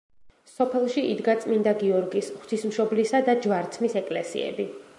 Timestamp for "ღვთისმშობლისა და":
2.39-3.37